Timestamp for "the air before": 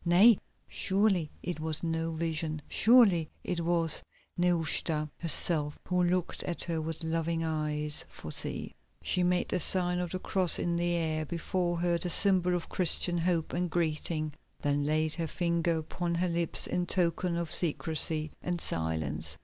10.75-11.79